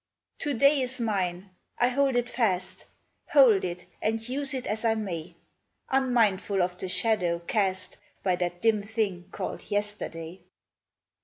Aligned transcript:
O 0.47 0.51
DAY 0.53 0.81
is 0.81 0.99
mine; 0.99 1.51
I 1.77 1.89
hold 1.89 2.15
it 2.15 2.27
fast, 2.27 2.85
Hold 3.33 3.63
it 3.63 3.85
and 4.01 4.27
use 4.27 4.55
it 4.55 4.65
as 4.65 4.83
I 4.83 4.95
may, 4.95 5.35
Unmindful 5.89 6.63
of 6.63 6.75
the 6.79 6.89
shadow 6.89 7.37
cast 7.45 7.97
By 8.23 8.35
that 8.37 8.63
dim 8.63 8.81
thing 8.81 9.25
called 9.31 9.69
Yesterday. 9.69 10.39